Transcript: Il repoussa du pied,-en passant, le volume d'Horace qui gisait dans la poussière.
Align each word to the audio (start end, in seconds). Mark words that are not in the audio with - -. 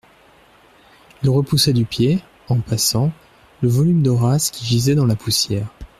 Il 1.21 1.29
repoussa 1.29 1.73
du 1.73 1.85
pied,-en 1.85 2.59
passant, 2.61 3.11
le 3.61 3.69
volume 3.69 4.01
d'Horace 4.01 4.49
qui 4.49 4.65
gisait 4.65 4.95
dans 4.95 5.05
la 5.05 5.15
poussière. 5.15 5.67